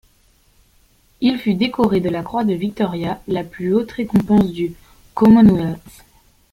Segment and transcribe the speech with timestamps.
[1.19, 4.73] Il fut décoré de la Croix de Victoria, la plus haute récompense du
[5.13, 6.03] Commonwealth.